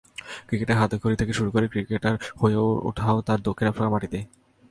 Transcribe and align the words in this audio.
ক্রিকেটে 0.47 0.73
হাতেখড়ি 0.73 1.15
থেকে 1.15 1.33
শুরু 1.33 1.49
করে 1.51 1.65
ক্রিকেটার 1.67 2.15
হয়ে 2.41 2.57
ওঠাও 2.89 3.17
তাঁর 3.21 3.39
দক্ষিণ 3.41 3.67
আফ্রিকার 3.67 3.93
মাটিতেই। 3.93 4.25